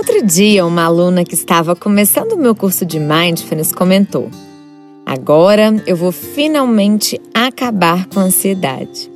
[0.00, 4.30] Outro dia, uma aluna que estava começando o meu curso de Mindfulness comentou:
[5.04, 9.12] Agora eu vou finalmente acabar com a ansiedade.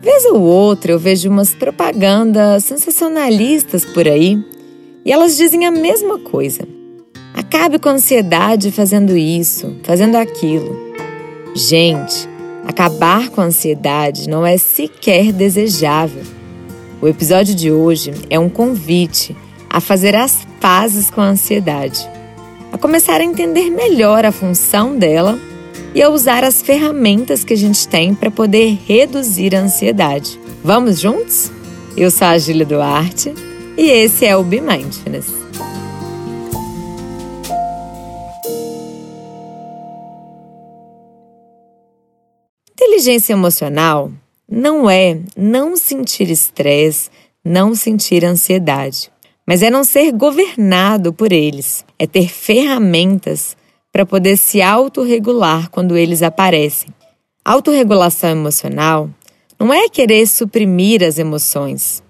[0.00, 4.42] Vez ou outra eu vejo umas propagandas sensacionalistas por aí
[5.04, 6.66] e elas dizem a mesma coisa.
[7.34, 10.78] Acabe com a ansiedade fazendo isso, fazendo aquilo.
[11.54, 12.26] Gente,
[12.66, 16.22] acabar com a ansiedade não é sequer desejável.
[17.02, 19.36] O episódio de hoje é um convite
[19.70, 22.00] a fazer as pazes com a ansiedade,
[22.72, 25.38] a começar a entender melhor a função dela
[25.94, 30.38] e a usar as ferramentas que a gente tem para poder reduzir a ansiedade.
[30.64, 31.52] Vamos juntos?
[31.96, 33.32] Eu sou a Gília Duarte
[33.76, 35.26] e esse é o Be Mindfulness.
[42.72, 44.10] Inteligência emocional
[44.50, 47.08] não é não sentir estresse,
[47.44, 49.10] não sentir ansiedade
[49.50, 53.56] mas é não ser governado por eles, é ter ferramentas
[53.90, 56.90] para poder se autorregular quando eles aparecem.
[57.44, 59.10] Autorregulação emocional
[59.58, 62.00] não é querer suprimir as emoções.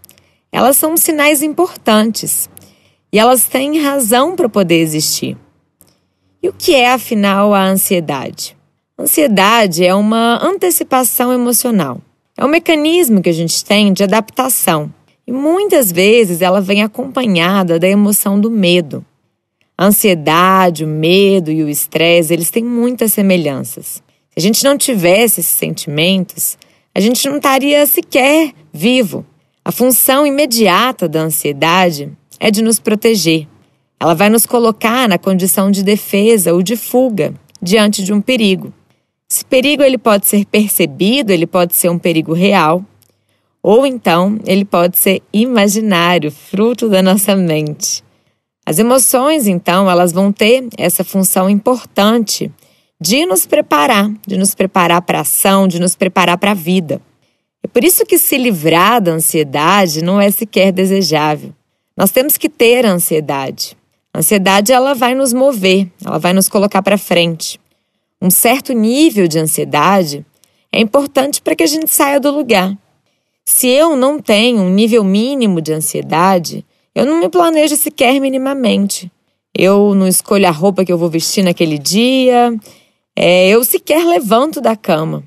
[0.53, 2.47] Elas são sinais importantes
[3.11, 5.34] e elas têm razão para poder existir.
[6.43, 8.55] E o que é, afinal, a ansiedade?
[8.98, 12.03] ansiedade é uma antecipação emocional.
[12.37, 14.93] É um mecanismo que a gente tem de adaptação
[15.31, 19.06] e muitas vezes ela vem acompanhada da emoção do medo.
[19.78, 24.03] A ansiedade, o medo e o estresse, eles têm muitas semelhanças.
[24.31, 26.59] Se a gente não tivesse esses sentimentos,
[26.92, 29.25] a gente não estaria sequer vivo.
[29.64, 33.47] A função imediata da ansiedade é de nos proteger.
[34.00, 38.75] Ela vai nos colocar na condição de defesa ou de fuga diante de um perigo.
[39.31, 42.84] Esse perigo ele pode ser percebido, ele pode ser um perigo real,
[43.62, 48.03] ou então, ele pode ser imaginário, fruto da nossa mente.
[48.64, 52.50] As emoções, então, elas vão ter essa função importante
[53.00, 57.00] de nos preparar, de nos preparar para a ação, de nos preparar para a vida.
[57.62, 61.53] É por isso que se livrar da ansiedade não é sequer desejável.
[61.97, 63.76] Nós temos que ter a ansiedade.
[64.12, 67.60] A ansiedade ela vai nos mover, ela vai nos colocar para frente.
[68.20, 70.25] Um certo nível de ansiedade
[70.72, 72.76] é importante para que a gente saia do lugar.
[73.45, 76.65] Se eu não tenho um nível mínimo de ansiedade,
[76.95, 79.11] eu não me planejo sequer minimamente.
[79.55, 82.55] Eu não escolho a roupa que eu vou vestir naquele dia,
[83.17, 85.25] é, eu sequer levanto da cama.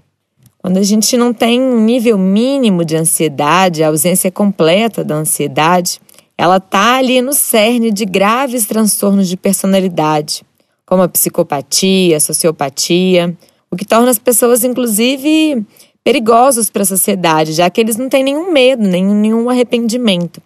[0.58, 6.00] Quando a gente não tem um nível mínimo de ansiedade, a ausência completa da ansiedade,
[6.38, 10.44] ela está ali no cerne de graves transtornos de personalidade,
[10.86, 13.38] como a psicopatia, a sociopatia,
[13.70, 15.66] o que torna as pessoas, inclusive,
[16.04, 20.42] perigosos para a sociedade, já que eles não têm nenhum medo, nem nenhum arrependimento.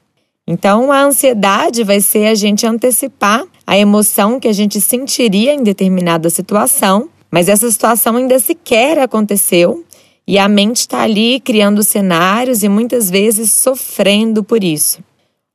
[0.46, 5.64] Então, a ansiedade vai ser a gente antecipar a emoção que a gente sentiria em
[5.64, 9.84] determinada situação, mas essa situação ainda sequer aconteceu
[10.28, 15.00] e a mente está ali criando cenários e muitas vezes sofrendo por isso.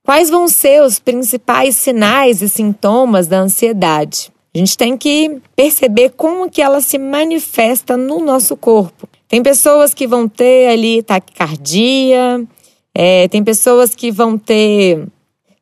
[0.03, 4.32] Quais vão ser os principais sinais e sintomas da ansiedade?
[4.55, 9.09] A gente tem que perceber como que ela se manifesta no nosso corpo.
[9.27, 12.47] Tem pessoas que vão ter ali taquicardia,
[12.95, 15.07] é, tem pessoas que vão ter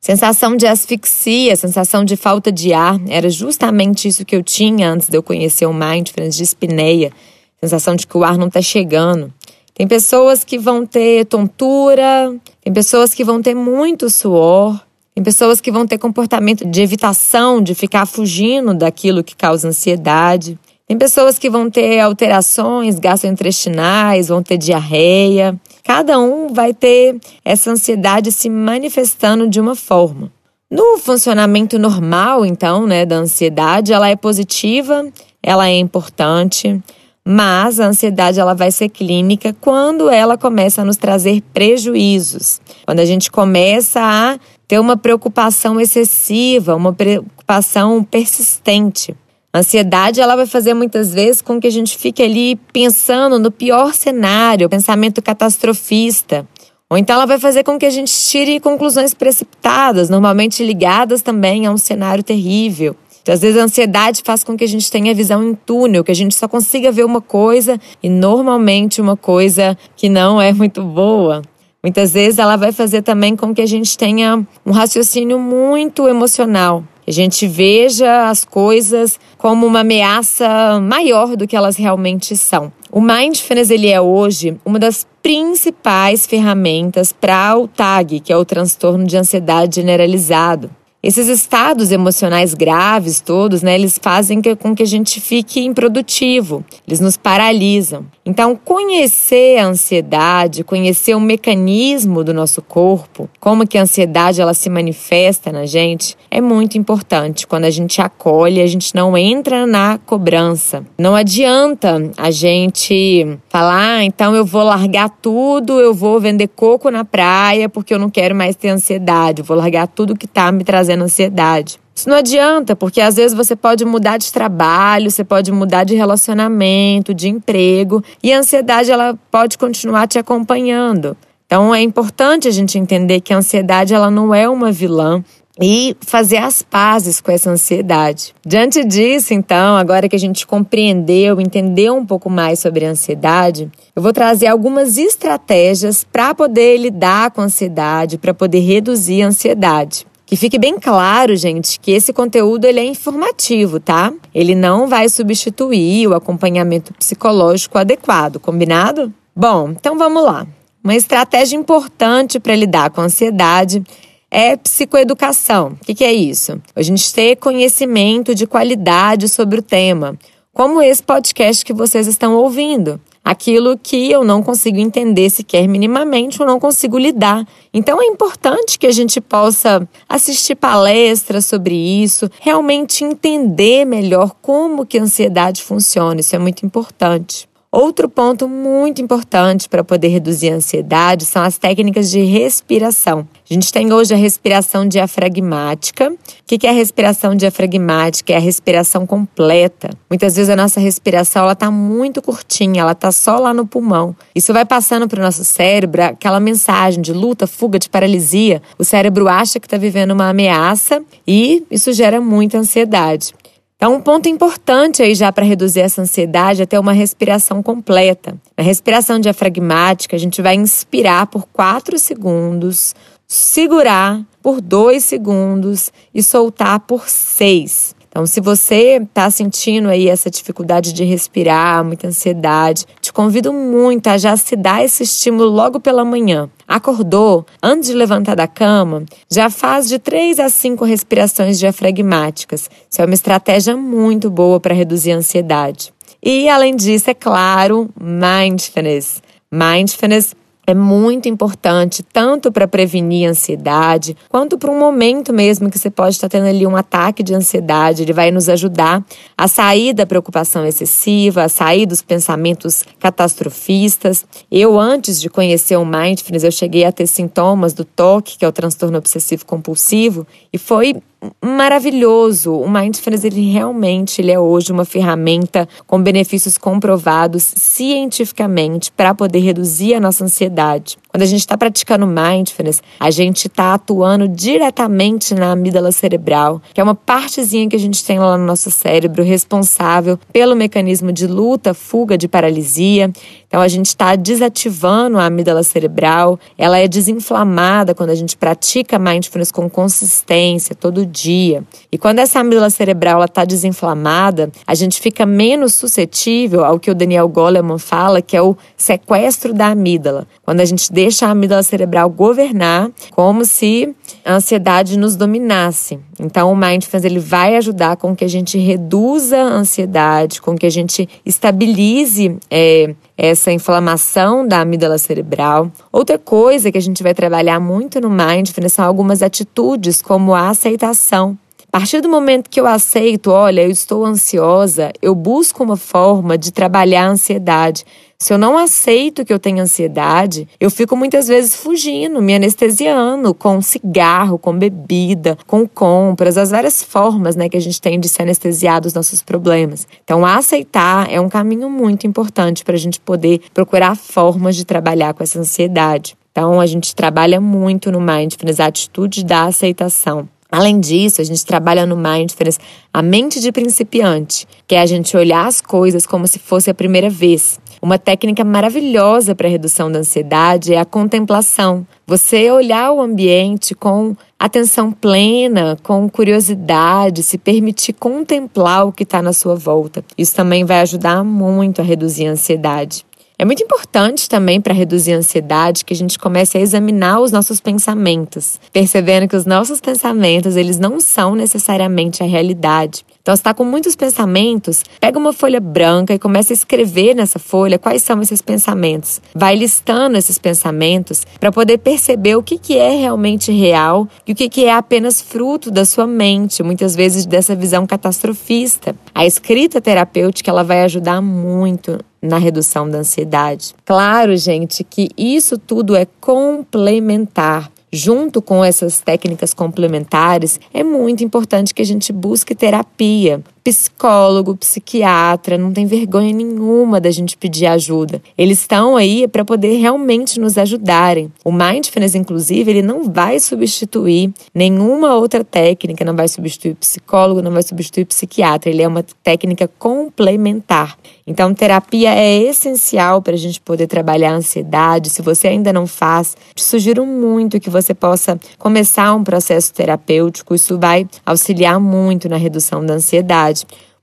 [0.01, 2.99] sensação de asfixia, sensação de falta de ar.
[3.07, 7.13] Era justamente isso que eu tinha antes de eu conhecer o Mindfulness, de espineia,
[7.61, 9.31] sensação de que o ar não está chegando.
[9.73, 14.79] Tem pessoas que vão ter tontura, tem pessoas que vão ter muito suor,
[15.13, 20.57] tem pessoas que vão ter comportamento de evitação, de ficar fugindo daquilo que causa ansiedade.
[20.87, 25.59] Tem pessoas que vão ter alterações gastrointestinais, vão ter diarreia.
[25.83, 30.31] Cada um vai ter essa ansiedade se manifestando de uma forma.
[30.69, 35.05] No funcionamento normal, então, né, da ansiedade, ela é positiva,
[35.43, 36.81] ela é importante,
[37.25, 42.61] mas a ansiedade ela vai ser clínica quando ela começa a nos trazer prejuízos.
[42.85, 44.39] Quando a gente começa a
[44.71, 49.13] ter uma preocupação excessiva, uma preocupação persistente.
[49.51, 53.51] A ansiedade ela vai fazer muitas vezes com que a gente fique ali pensando no
[53.51, 56.47] pior cenário, pensamento catastrofista.
[56.89, 61.65] Ou então ela vai fazer com que a gente tire conclusões precipitadas, normalmente ligadas também
[61.65, 62.95] a um cenário terrível.
[63.21, 66.11] Então, às vezes a ansiedade faz com que a gente tenha visão em túnel, que
[66.11, 70.81] a gente só consiga ver uma coisa e normalmente uma coisa que não é muito
[70.81, 71.41] boa.
[71.83, 76.83] Muitas vezes ela vai fazer também com que a gente tenha um raciocínio muito emocional
[77.07, 82.71] a gente veja as coisas como uma ameaça maior do que elas realmente são.
[82.91, 88.45] O Mindfulness ele é hoje uma das principais ferramentas para o TAG, que é o
[88.45, 90.69] transtorno de ansiedade generalizado.
[91.03, 96.99] Esses estados emocionais graves todos, né, eles fazem com que a gente fique improdutivo, eles
[96.99, 98.05] nos paralisam.
[98.23, 104.53] Então, conhecer a ansiedade, conhecer o mecanismo do nosso corpo, como que a ansiedade ela
[104.53, 107.47] se manifesta na gente, é muito importante.
[107.47, 110.85] Quando a gente acolhe, a gente não entra na cobrança.
[110.99, 116.91] Não adianta a gente falar, ah, então eu vou largar tudo, eu vou vender coco
[116.91, 120.51] na praia porque eu não quero mais ter ansiedade, eu vou largar tudo que tá
[120.51, 121.79] me trazendo trazendo ansiedade.
[121.95, 125.95] Isso não adianta, porque às vezes você pode mudar de trabalho, você pode mudar de
[125.95, 131.15] relacionamento, de emprego, e a ansiedade ela pode continuar te acompanhando.
[131.45, 135.23] Então é importante a gente entender que a ansiedade ela não é uma vilã,
[135.61, 138.33] e fazer as pazes com essa ansiedade.
[138.43, 143.69] Diante disso, então, agora que a gente compreendeu, entendeu um pouco mais sobre a ansiedade,
[143.95, 149.27] eu vou trazer algumas estratégias para poder lidar com a ansiedade, para poder reduzir a
[149.27, 150.07] ansiedade.
[150.31, 154.13] Que fique bem claro, gente, que esse conteúdo ele é informativo, tá?
[154.33, 159.13] Ele não vai substituir o acompanhamento psicológico adequado, combinado?
[159.35, 160.47] Bom, então vamos lá.
[160.81, 163.83] Uma estratégia importante para lidar com a ansiedade
[164.31, 165.73] é psicoeducação.
[165.73, 166.61] O que, que é isso?
[166.73, 170.17] A gente ter conhecimento de qualidade sobre o tema,
[170.53, 176.41] como esse podcast que vocês estão ouvindo aquilo que eu não consigo entender sequer minimamente
[176.41, 177.47] ou não consigo lidar.
[177.73, 184.85] Então é importante que a gente possa assistir palestras sobre isso, realmente entender melhor como
[184.85, 186.19] que a ansiedade funciona.
[186.19, 187.49] Isso é muito importante.
[187.71, 193.25] Outro ponto muito importante para poder reduzir a ansiedade são as técnicas de respiração.
[193.51, 196.09] A gente tem hoje a respiração diafragmática.
[196.09, 198.31] O que é a respiração diafragmática?
[198.31, 199.89] É a respiração completa.
[200.09, 204.15] Muitas vezes a nossa respiração ela está muito curtinha, ela está só lá no pulmão.
[204.33, 208.61] Isso vai passando para o nosso cérebro aquela mensagem de luta, fuga, de paralisia.
[208.79, 213.33] O cérebro acha que está vivendo uma ameaça e isso gera muita ansiedade.
[213.81, 218.35] Então, um ponto importante aí já para reduzir essa ansiedade é ter uma respiração completa.
[218.55, 222.93] Na respiração diafragmática, a gente vai inspirar por 4 segundos,
[223.33, 227.95] segurar por 2 segundos e soltar por 6.
[228.09, 234.07] Então, se você está sentindo aí essa dificuldade de respirar, muita ansiedade, te convido muito
[234.07, 236.49] a já se dar esse estímulo logo pela manhã.
[236.67, 242.69] Acordou, antes de levantar da cama, já faz de 3 a 5 respirações diafragmáticas.
[242.89, 245.93] Isso é uma estratégia muito boa para reduzir a ansiedade.
[246.21, 249.23] E além disso, é claro, mindfulness.
[249.49, 250.35] Mindfulness
[250.71, 255.89] é muito importante, tanto para prevenir a ansiedade, quanto para um momento mesmo que você
[255.89, 258.01] pode estar tendo ali um ataque de ansiedade.
[258.01, 259.03] Ele vai nos ajudar
[259.37, 264.25] a sair da preocupação excessiva, a sair dos pensamentos catastrofistas.
[264.51, 268.47] Eu, antes de conhecer o Mindfulness, eu cheguei a ter sintomas do TOC, que é
[268.47, 270.95] o transtorno obsessivo compulsivo, e foi
[271.43, 272.53] maravilhoso.
[272.53, 279.39] O Mindfulness ele realmente ele é hoje uma ferramenta com benefícios comprovados cientificamente para poder
[279.39, 280.97] reduzir a nossa ansiedade.
[281.11, 286.79] Quando a gente está praticando mindfulness, a gente está atuando diretamente na amígdala cerebral, que
[286.79, 291.27] é uma partezinha que a gente tem lá no nosso cérebro responsável pelo mecanismo de
[291.27, 293.11] luta, fuga, de paralisia.
[293.45, 298.97] Então a gente está desativando a amígdala cerebral, ela é desinflamada quando a gente pratica
[298.97, 301.61] mindfulness com consistência todo dia.
[301.91, 306.95] E quando essa amígdala cerebral está desinflamada, a gente fica menos suscetível ao que o
[306.95, 310.25] Daniel Goleman fala, que é o sequestro da amígdala.
[310.45, 313.91] Quando a gente deixa a amígdala cerebral governar, como se
[314.23, 315.99] a ansiedade nos dominasse.
[316.19, 320.67] Então, o Mindfulness ele vai ajudar com que a gente reduza a ansiedade, com que
[320.67, 325.71] a gente estabilize é, essa inflamação da amígdala cerebral.
[325.91, 330.49] Outra coisa que a gente vai trabalhar muito no Mindfulness são algumas atitudes, como a
[330.49, 331.35] aceitação.
[331.67, 336.37] A partir do momento que eu aceito, olha, eu estou ansiosa, eu busco uma forma
[336.37, 337.85] de trabalhar a ansiedade.
[338.21, 343.33] Se eu não aceito que eu tenho ansiedade, eu fico muitas vezes fugindo, me anestesiando
[343.33, 348.07] com cigarro, com bebida, com compras, as várias formas né, que a gente tem de
[348.07, 349.87] se anestesiar dos nossos problemas.
[350.03, 355.15] Então, aceitar é um caminho muito importante para a gente poder procurar formas de trabalhar
[355.15, 356.15] com essa ansiedade.
[356.31, 360.29] Então, a gente trabalha muito no Mindfulness, a atitude da aceitação.
[360.51, 362.59] Além disso, a gente trabalha no Mindfulness
[362.93, 366.73] a mente de principiante, que é a gente olhar as coisas como se fosse a
[366.73, 367.57] primeira vez.
[367.81, 371.85] Uma técnica maravilhosa para redução da ansiedade é a contemplação.
[372.05, 379.19] Você olhar o ambiente com atenção plena, com curiosidade, se permitir contemplar o que está
[379.19, 380.05] na sua volta.
[380.15, 383.03] Isso também vai ajudar muito a reduzir a ansiedade.
[383.41, 387.31] É muito importante também para reduzir a ansiedade que a gente comece a examinar os
[387.31, 393.03] nossos pensamentos, percebendo que os nossos pensamentos, eles não são necessariamente a realidade.
[393.19, 397.39] Então, se está com muitos pensamentos, pega uma folha branca e começa a escrever nessa
[397.39, 399.19] folha quais são esses pensamentos.
[399.33, 404.35] Vai listando esses pensamentos para poder perceber o que, que é realmente real e o
[404.35, 408.95] que, que é apenas fruto da sua mente, muitas vezes dessa visão catastrofista.
[409.15, 413.73] A escrita terapêutica ela vai ajudar muito na redução da ansiedade.
[413.85, 421.73] Claro, gente, que isso tudo é complementar junto com essas técnicas complementares, é muito importante
[421.73, 423.43] que a gente busque terapia.
[423.63, 428.19] Psicólogo, psiquiatra, não tem vergonha nenhuma da gente pedir ajuda.
[428.35, 431.31] Eles estão aí para poder realmente nos ajudarem.
[431.45, 437.51] O mindfulness, inclusive, ele não vai substituir nenhuma outra técnica, não vai substituir psicólogo, não
[437.51, 438.71] vai substituir psiquiatra.
[438.71, 440.97] Ele é uma técnica complementar.
[441.27, 445.09] Então, terapia é essencial para a gente poder trabalhar a ansiedade.
[445.09, 450.55] Se você ainda não faz, te sugiro muito que você possa começar um processo terapêutico.
[450.55, 453.50] Isso vai auxiliar muito na redução da ansiedade.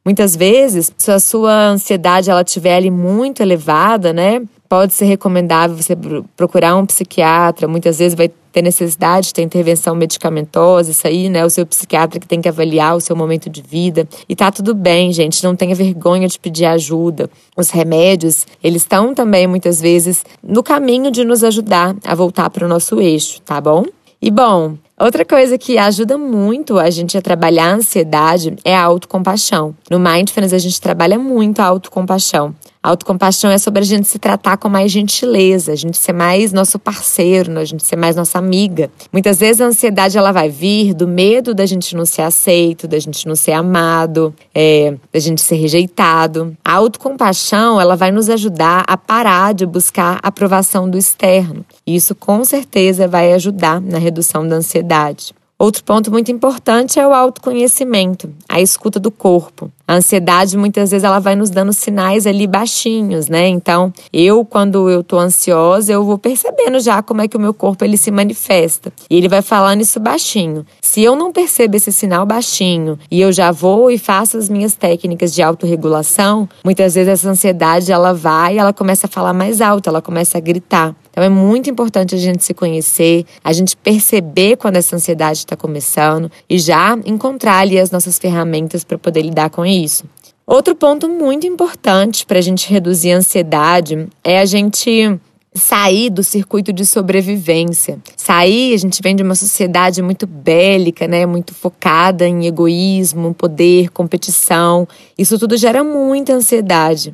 [0.04, 4.42] Muitas vezes, se a sua ansiedade ela estiver ali muito elevada, né?
[4.68, 5.96] Pode ser recomendável você
[6.36, 7.68] procurar um psiquiatra.
[7.68, 11.44] Muitas vezes vai ter necessidade de ter intervenção medicamentosa, isso aí, né?
[11.44, 14.08] O seu psiquiatra que tem que avaliar o seu momento de vida.
[14.28, 17.28] E tá tudo bem, gente, não tenha vergonha de pedir ajuda.
[17.56, 22.64] Os remédios, eles estão também muitas vezes no caminho de nos ajudar a voltar para
[22.64, 23.84] o nosso eixo, tá bom?
[24.20, 28.82] E bom, Outra coisa que ajuda muito a gente a trabalhar a ansiedade é a
[28.82, 29.72] autocompaixão.
[29.88, 32.52] No Mindfulness, a gente trabalha muito a autocompaixão.
[32.82, 36.78] Autocompaixão é sobre a gente se tratar com mais gentileza, a gente ser mais nosso
[36.78, 38.90] parceiro, a gente ser mais nossa amiga.
[39.12, 42.98] Muitas vezes a ansiedade ela vai vir do medo da gente não ser aceito, da
[42.98, 46.56] gente não ser amado, é, da gente ser rejeitado.
[46.64, 51.64] A autocompaixão ela vai nos ajudar a parar de buscar aprovação do externo.
[51.86, 55.37] E isso com certeza vai ajudar na redução da ansiedade.
[55.60, 59.72] Outro ponto muito importante é o autoconhecimento, a escuta do corpo.
[59.88, 63.48] A ansiedade muitas vezes ela vai nos dando sinais ali baixinhos, né?
[63.48, 67.52] Então, eu quando eu tô ansiosa, eu vou percebendo já como é que o meu
[67.52, 68.92] corpo ele se manifesta.
[69.10, 70.64] E ele vai falando isso baixinho.
[70.80, 74.74] Se eu não percebo esse sinal baixinho e eu já vou e faço as minhas
[74.74, 79.88] técnicas de autorregulação, muitas vezes essa ansiedade ela vai, ela começa a falar mais alto,
[79.88, 80.94] ela começa a gritar.
[81.18, 85.56] Então é muito importante a gente se conhecer, a gente perceber quando essa ansiedade está
[85.56, 90.04] começando e já encontrar ali as nossas ferramentas para poder lidar com isso.
[90.46, 95.18] Outro ponto muito importante para a gente reduzir a ansiedade é a gente
[95.52, 97.98] sair do circuito de sobrevivência.
[98.16, 103.90] Sair, a gente vem de uma sociedade muito bélica, né, muito focada em egoísmo, poder,
[103.90, 104.86] competição.
[105.18, 107.12] Isso tudo gera muita ansiedade.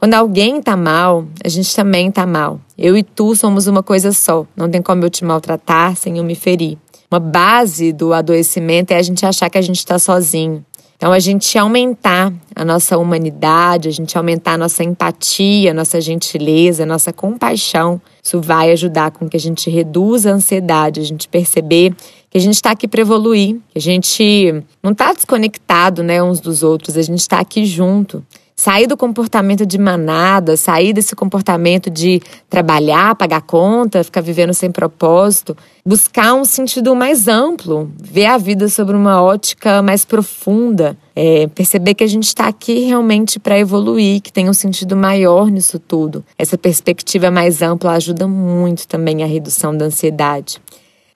[0.00, 2.60] Quando alguém tá mal, a gente também tá mal.
[2.78, 4.46] Eu e tu somos uma coisa só.
[4.56, 6.78] Não tem como eu te maltratar sem eu me ferir.
[7.10, 10.64] Uma base do adoecimento é a gente achar que a gente está sozinho.
[10.94, 16.00] Então, a gente aumentar a nossa humanidade, a gente aumentar a nossa empatia, a nossa
[16.00, 21.04] gentileza, a nossa compaixão, isso vai ajudar com que a gente reduza a ansiedade, a
[21.04, 21.92] gente perceber
[22.30, 26.38] que a gente está aqui para evoluir, que a gente não está desconectado né, uns
[26.38, 28.24] dos outros, a gente está aqui junto
[28.58, 34.68] sair do comportamento de manada, sair desse comportamento de trabalhar, pagar conta, ficar vivendo sem
[34.68, 41.46] propósito, buscar um sentido mais amplo, ver a vida sobre uma ótica mais profunda, é,
[41.46, 45.78] perceber que a gente está aqui realmente para evoluir, que tem um sentido maior nisso
[45.78, 46.24] tudo.
[46.36, 50.60] Essa perspectiva mais ampla ajuda muito também a redução da ansiedade.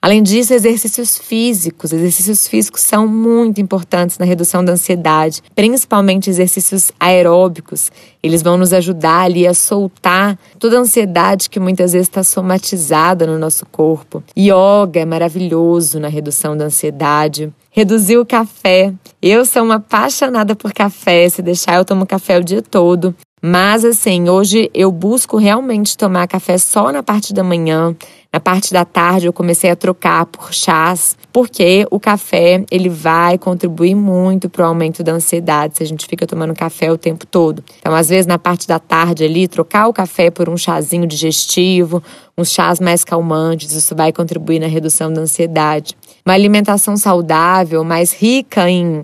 [0.03, 1.93] Além disso, exercícios físicos.
[1.93, 7.89] Exercícios físicos são muito importantes na redução da ansiedade, principalmente exercícios aeróbicos.
[8.21, 13.25] Eles vão nos ajudar ali a soltar toda a ansiedade que muitas vezes está somatizada
[13.25, 14.21] no nosso corpo.
[14.37, 18.93] Yoga é maravilhoso na redução da ansiedade reduzir o café.
[19.21, 23.15] Eu sou uma apaixonada por café, se deixar eu tomo café o dia todo.
[23.45, 27.93] Mas assim, hoje eu busco realmente tomar café só na parte da manhã.
[28.31, 33.37] Na parte da tarde eu comecei a trocar por chás, porque o café ele vai
[33.37, 37.27] contribuir muito para o aumento da ansiedade se a gente fica tomando café o tempo
[37.27, 37.61] todo.
[37.79, 42.01] Então, às vezes na parte da tarde ali, trocar o café por um chazinho digestivo,
[42.37, 45.97] uns chás mais calmantes, isso vai contribuir na redução da ansiedade.
[46.25, 49.03] Uma alimentação saudável, mais rica em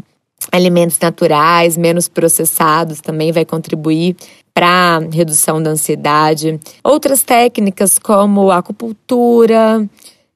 [0.51, 4.15] alimentos naturais, menos processados, também vai contribuir
[4.53, 6.59] para redução da ansiedade.
[6.83, 9.87] Outras técnicas como acupuntura,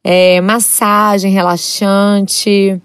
[0.03, 2.81] é, massagem relaxante,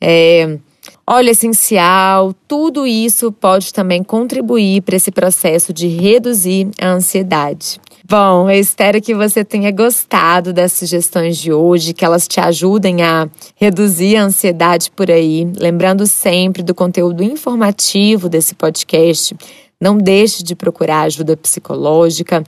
[0.00, 0.58] é,
[1.06, 7.80] óleo essencial, tudo isso pode também contribuir para esse processo de reduzir a ansiedade.
[8.06, 13.02] Bom, eu espero que você tenha gostado das sugestões de hoje, que elas te ajudem
[13.02, 15.50] a reduzir a ansiedade por aí.
[15.58, 19.34] Lembrando sempre do conteúdo informativo desse podcast.
[19.80, 22.44] Não deixe de procurar ajuda psicológica.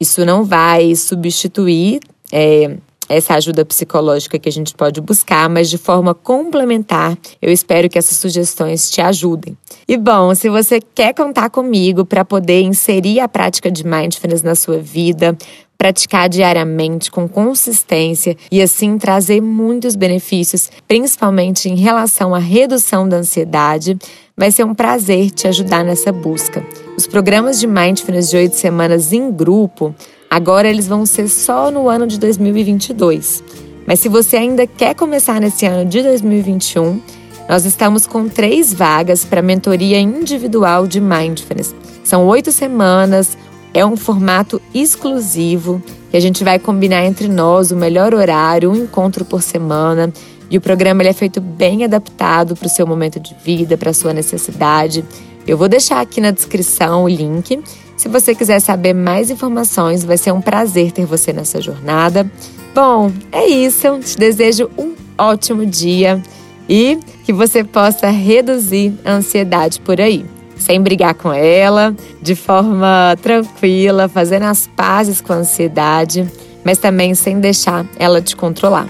[0.00, 2.00] Isso não vai substituir
[2.32, 7.16] é, essa ajuda psicológica que a gente pode buscar, mas de forma complementar.
[7.40, 9.56] Eu espero que essas sugestões te ajudem.
[9.86, 14.54] E bom, se você quer contar comigo para poder inserir a prática de mindfulness na
[14.54, 15.36] sua vida,
[15.76, 23.18] praticar diariamente com consistência e assim trazer muitos benefícios, principalmente em relação à redução da
[23.18, 23.98] ansiedade,
[24.36, 26.64] vai ser um prazer te ajudar nessa busca.
[26.96, 29.94] Os programas de mindfulness de oito semanas em grupo
[30.34, 33.44] Agora eles vão ser só no ano de 2022.
[33.86, 37.00] Mas se você ainda quer começar nesse ano de 2021,
[37.48, 41.72] nós estamos com três vagas para mentoria individual de Mindfulness.
[42.02, 43.38] São oito semanas,
[43.72, 48.74] é um formato exclusivo que a gente vai combinar entre nós o melhor horário, um
[48.74, 50.12] encontro por semana.
[50.50, 53.90] E o programa ele é feito bem adaptado para o seu momento de vida, para
[53.90, 55.04] a sua necessidade.
[55.46, 57.62] Eu vou deixar aqui na descrição o link
[57.96, 62.30] se você quiser saber mais informações, vai ser um prazer ter você nessa jornada.
[62.74, 63.98] Bom, é isso.
[64.00, 66.20] Te desejo um ótimo dia
[66.68, 70.24] e que você possa reduzir a ansiedade por aí.
[70.56, 76.26] Sem brigar com ela, de forma tranquila, fazendo as pazes com a ansiedade,
[76.64, 78.88] mas também sem deixar ela te controlar.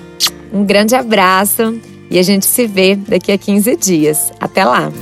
[0.52, 1.78] Um grande abraço
[2.10, 4.32] e a gente se vê daqui a 15 dias.
[4.40, 4.92] Até lá!